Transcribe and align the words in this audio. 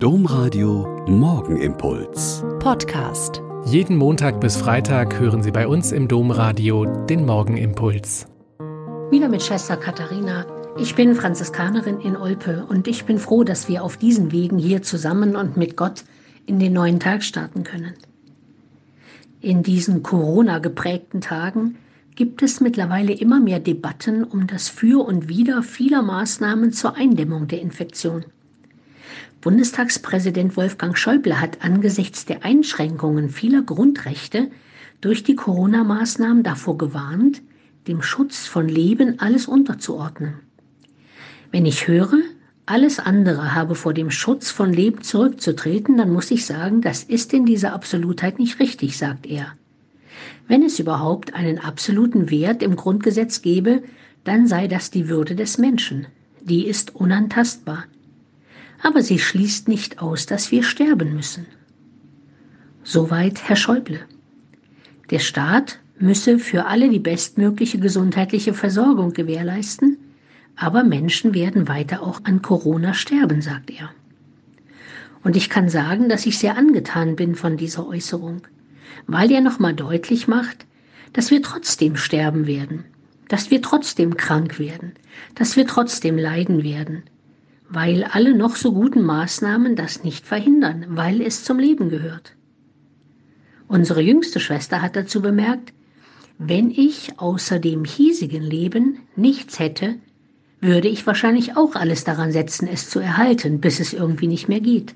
Domradio 0.00 1.04
Morgenimpuls. 1.08 2.44
Podcast. 2.60 3.42
Jeden 3.64 3.96
Montag 3.96 4.40
bis 4.40 4.56
Freitag 4.56 5.18
hören 5.18 5.42
Sie 5.42 5.50
bei 5.50 5.66
uns 5.66 5.90
im 5.90 6.06
Domradio 6.06 6.84
den 7.06 7.26
Morgenimpuls. 7.26 8.28
Wieder 9.10 9.28
mit 9.28 9.42
Schwester 9.42 9.76
Katharina. 9.76 10.46
Ich 10.78 10.94
bin 10.94 11.16
Franziskanerin 11.16 11.98
in 11.98 12.16
Olpe 12.16 12.64
und 12.68 12.86
ich 12.86 13.06
bin 13.06 13.18
froh, 13.18 13.42
dass 13.42 13.68
wir 13.68 13.82
auf 13.82 13.96
diesen 13.96 14.30
Wegen 14.30 14.56
hier 14.56 14.82
zusammen 14.82 15.34
und 15.34 15.56
mit 15.56 15.76
Gott 15.76 16.04
in 16.46 16.60
den 16.60 16.74
neuen 16.74 17.00
Tag 17.00 17.24
starten 17.24 17.64
können. 17.64 17.94
In 19.40 19.64
diesen 19.64 20.04
Corona 20.04 20.60
geprägten 20.60 21.20
Tagen 21.20 21.74
gibt 22.14 22.44
es 22.44 22.60
mittlerweile 22.60 23.14
immer 23.14 23.40
mehr 23.40 23.58
Debatten 23.58 24.22
um 24.22 24.46
das 24.46 24.68
Für 24.68 25.04
und 25.04 25.28
Wider 25.28 25.64
vieler 25.64 26.02
Maßnahmen 26.02 26.70
zur 26.70 26.94
Eindämmung 26.94 27.48
der 27.48 27.60
Infektion. 27.60 28.24
Bundestagspräsident 29.40 30.56
Wolfgang 30.56 30.98
Schäuble 30.98 31.40
hat 31.40 31.62
angesichts 31.62 32.26
der 32.26 32.44
Einschränkungen 32.44 33.28
vieler 33.28 33.62
Grundrechte 33.62 34.50
durch 35.00 35.22
die 35.22 35.36
Corona-Maßnahmen 35.36 36.42
davor 36.42 36.76
gewarnt, 36.76 37.40
dem 37.86 38.02
Schutz 38.02 38.46
von 38.48 38.68
Leben 38.68 39.20
alles 39.20 39.46
unterzuordnen. 39.46 40.40
Wenn 41.52 41.66
ich 41.66 41.86
höre, 41.86 42.18
alles 42.66 42.98
andere 42.98 43.54
habe 43.54 43.76
vor 43.76 43.94
dem 43.94 44.10
Schutz 44.10 44.50
von 44.50 44.72
Leben 44.72 45.02
zurückzutreten, 45.02 45.96
dann 45.96 46.12
muss 46.12 46.32
ich 46.32 46.44
sagen, 46.44 46.82
das 46.82 47.04
ist 47.04 47.32
in 47.32 47.46
dieser 47.46 47.72
Absolutheit 47.74 48.40
nicht 48.40 48.58
richtig, 48.58 48.98
sagt 48.98 49.24
er. 49.24 49.52
Wenn 50.48 50.64
es 50.64 50.80
überhaupt 50.80 51.34
einen 51.34 51.60
absoluten 51.60 52.28
Wert 52.28 52.60
im 52.60 52.74
Grundgesetz 52.74 53.40
gäbe, 53.40 53.84
dann 54.24 54.48
sei 54.48 54.66
das 54.66 54.90
die 54.90 55.08
Würde 55.08 55.36
des 55.36 55.58
Menschen. 55.58 56.08
Die 56.40 56.66
ist 56.66 56.96
unantastbar 56.96 57.84
aber 58.82 59.02
sie 59.02 59.18
schließt 59.18 59.68
nicht 59.68 60.00
aus, 60.00 60.26
dass 60.26 60.50
wir 60.50 60.62
sterben 60.62 61.14
müssen. 61.14 61.46
Soweit 62.82 63.48
Herr 63.48 63.56
Schäuble. 63.56 64.00
Der 65.10 65.18
Staat 65.18 65.80
müsse 65.98 66.38
für 66.38 66.66
alle 66.66 66.88
die 66.88 66.98
bestmögliche 66.98 67.78
gesundheitliche 67.78 68.54
Versorgung 68.54 69.12
gewährleisten, 69.12 69.98
aber 70.56 70.84
Menschen 70.84 71.34
werden 71.34 71.68
weiter 71.68 72.02
auch 72.02 72.20
an 72.24 72.42
Corona 72.42 72.94
sterben, 72.94 73.42
sagt 73.42 73.70
er. 73.70 73.90
Und 75.22 75.36
ich 75.36 75.50
kann 75.50 75.68
sagen, 75.68 76.08
dass 76.08 76.26
ich 76.26 76.38
sehr 76.38 76.56
angetan 76.56 77.16
bin 77.16 77.34
von 77.34 77.56
dieser 77.56 77.86
Äußerung, 77.86 78.42
weil 79.06 79.30
er 79.30 79.40
nochmal 79.40 79.74
deutlich 79.74 80.28
macht, 80.28 80.66
dass 81.12 81.30
wir 81.30 81.42
trotzdem 81.42 81.96
sterben 81.96 82.46
werden, 82.46 82.84
dass 83.28 83.50
wir 83.50 83.60
trotzdem 83.62 84.16
krank 84.16 84.58
werden, 84.58 84.92
dass 85.34 85.56
wir 85.56 85.66
trotzdem 85.66 86.18
leiden 86.18 86.62
werden, 86.62 87.02
weil 87.68 88.04
alle 88.04 88.34
noch 88.34 88.56
so 88.56 88.72
guten 88.72 89.02
Maßnahmen 89.02 89.76
das 89.76 90.02
nicht 90.02 90.26
verhindern, 90.26 90.86
weil 90.90 91.20
es 91.20 91.44
zum 91.44 91.58
Leben 91.58 91.90
gehört. 91.90 92.34
Unsere 93.66 94.00
jüngste 94.00 94.40
Schwester 94.40 94.80
hat 94.80 94.96
dazu 94.96 95.20
bemerkt, 95.20 95.74
wenn 96.38 96.70
ich 96.70 97.18
außer 97.18 97.58
dem 97.58 97.84
hiesigen 97.84 98.42
Leben 98.42 99.00
nichts 99.16 99.58
hätte, 99.58 99.96
würde 100.60 100.88
ich 100.88 101.06
wahrscheinlich 101.06 101.56
auch 101.56 101.74
alles 101.74 102.04
daran 102.04 102.32
setzen, 102.32 102.68
es 102.68 102.88
zu 102.88 103.00
erhalten, 103.00 103.60
bis 103.60 103.80
es 103.80 103.92
irgendwie 103.92 104.28
nicht 104.28 104.48
mehr 104.48 104.60
geht. 104.60 104.94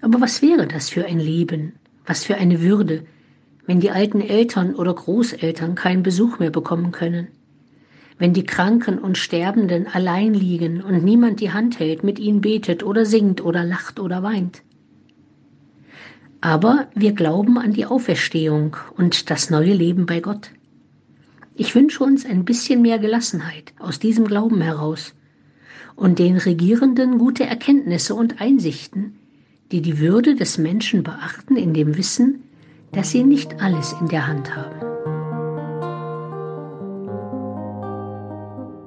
Aber 0.00 0.20
was 0.20 0.42
wäre 0.42 0.66
das 0.66 0.90
für 0.90 1.06
ein 1.06 1.20
Leben, 1.20 1.74
was 2.04 2.24
für 2.24 2.36
eine 2.36 2.60
Würde, 2.60 3.04
wenn 3.66 3.80
die 3.80 3.90
alten 3.90 4.20
Eltern 4.20 4.74
oder 4.74 4.94
Großeltern 4.94 5.74
keinen 5.74 6.02
Besuch 6.02 6.38
mehr 6.38 6.50
bekommen 6.50 6.92
können? 6.92 7.28
Wenn 8.18 8.32
die 8.32 8.44
Kranken 8.44 8.98
und 8.98 9.18
Sterbenden 9.18 9.86
allein 9.86 10.32
liegen 10.32 10.82
und 10.82 11.04
niemand 11.04 11.40
die 11.40 11.52
Hand 11.52 11.78
hält, 11.78 12.02
mit 12.02 12.18
ihnen 12.18 12.40
betet 12.40 12.82
oder 12.82 13.04
singt 13.04 13.44
oder 13.44 13.64
lacht 13.64 14.00
oder 14.00 14.22
weint. 14.22 14.62
Aber 16.40 16.88
wir 16.94 17.12
glauben 17.12 17.58
an 17.58 17.72
die 17.72 17.86
Auferstehung 17.86 18.76
und 18.96 19.30
das 19.30 19.50
neue 19.50 19.74
Leben 19.74 20.06
bei 20.06 20.20
Gott. 20.20 20.50
Ich 21.54 21.74
wünsche 21.74 22.04
uns 22.04 22.26
ein 22.26 22.44
bisschen 22.44 22.82
mehr 22.82 22.98
Gelassenheit 22.98 23.72
aus 23.78 23.98
diesem 23.98 24.26
Glauben 24.26 24.60
heraus 24.60 25.14
und 25.94 26.18
den 26.18 26.36
Regierenden 26.36 27.18
gute 27.18 27.44
Erkenntnisse 27.44 28.14
und 28.14 28.40
Einsichten, 28.40 29.16
die 29.72 29.80
die 29.80 29.98
Würde 29.98 30.34
des 30.34 30.58
Menschen 30.58 31.02
beachten 31.02 31.56
in 31.56 31.74
dem 31.74 31.96
Wissen, 31.96 32.42
dass 32.92 33.10
sie 33.10 33.24
nicht 33.24 33.60
alles 33.60 33.94
in 34.00 34.08
der 34.08 34.26
Hand 34.26 34.54
haben. 34.54 34.85